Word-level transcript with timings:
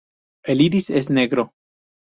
El 0.53 0.61
iris 0.65 0.89
es 0.89 1.11
negro. 1.11 1.47